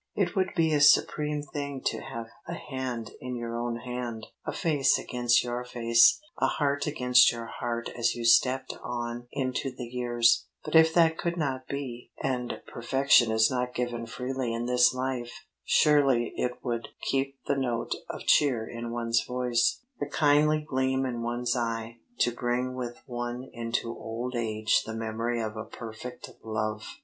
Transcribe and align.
It 0.15 0.35
would 0.35 0.55
be 0.55 0.73
a 0.73 0.81
supreme 0.81 1.43
thing 1.43 1.81
to 1.85 1.99
have 2.01 2.25
a 2.47 2.55
hand 2.55 3.11
in 3.21 3.35
your 3.35 3.71
hand, 3.81 4.25
a 4.43 4.51
face 4.51 4.97
against 4.97 5.43
your 5.43 5.63
face, 5.63 6.19
a 6.39 6.47
heart 6.47 6.87
against 6.87 7.31
your 7.31 7.45
heart 7.45 7.87
as 7.95 8.15
you 8.15 8.25
stepped 8.25 8.73
on 8.83 9.27
into 9.31 9.69
the 9.69 9.83
years; 9.85 10.47
but 10.65 10.73
if 10.73 10.91
that 10.95 11.19
could 11.19 11.37
not 11.37 11.67
be, 11.67 12.09
and 12.19 12.61
perfection 12.65 13.29
is 13.31 13.51
not 13.51 13.75
given 13.75 14.07
freely 14.07 14.55
in 14.55 14.65
this 14.65 14.91
life, 14.91 15.45
surely 15.65 16.33
it 16.35 16.57
would 16.63 16.87
keep 17.07 17.37
the 17.45 17.55
note 17.55 17.93
of 18.09 18.21
cheer 18.25 18.65
in 18.67 18.89
one's 18.89 19.23
voice, 19.23 19.83
the 19.99 20.09
kindly 20.09 20.65
gleam 20.67 21.05
in 21.05 21.21
one's 21.21 21.55
eye, 21.55 21.99
to 22.21 22.31
bring 22.33 22.73
with 22.73 22.97
one 23.05 23.51
into 23.53 23.95
old 23.95 24.35
age 24.35 24.81
the 24.83 24.95
memory 24.95 25.39
of 25.39 25.55
a 25.55 25.63
perfect 25.63 26.31
love. 26.43 26.87